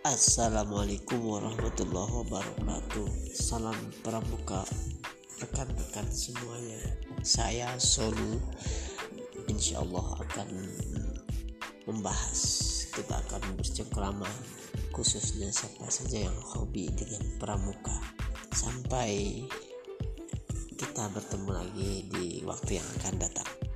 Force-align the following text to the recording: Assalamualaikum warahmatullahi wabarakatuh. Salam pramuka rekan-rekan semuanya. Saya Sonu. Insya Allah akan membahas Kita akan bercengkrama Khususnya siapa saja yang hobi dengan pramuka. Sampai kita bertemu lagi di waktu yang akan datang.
Assalamualaikum 0.00 1.20
warahmatullahi 1.28 2.24
wabarakatuh. 2.24 3.36
Salam 3.36 3.76
pramuka 4.00 4.64
rekan-rekan 5.44 6.08
semuanya. 6.08 6.80
Saya 7.20 7.76
Sonu. 7.76 8.40
Insya 9.44 9.84
Allah 9.84 10.24
akan 10.24 10.48
membahas 11.84 12.40
Kita 12.96 13.12
akan 13.28 13.60
bercengkrama 13.60 14.24
Khususnya 14.96 15.52
siapa 15.52 15.92
saja 15.92 16.32
yang 16.32 16.38
hobi 16.48 16.88
dengan 16.96 17.20
pramuka. 17.36 18.00
Sampai 18.56 19.44
kita 20.80 21.12
bertemu 21.12 21.50
lagi 21.52 22.08
di 22.08 22.40
waktu 22.48 22.80
yang 22.80 22.88
akan 23.04 23.20
datang. 23.20 23.69